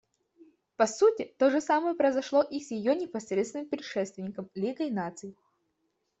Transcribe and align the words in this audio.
По 0.77 0.87
сути, 0.87 1.31
то 1.37 1.51
же 1.51 1.61
самое 1.61 1.93
произошло 1.93 2.41
и 2.41 2.59
с 2.59 2.71
ее 2.71 2.95
непосредственным 2.95 3.67
предшественником— 3.69 4.49
Лигой 4.55 4.89
Наций. 4.89 5.37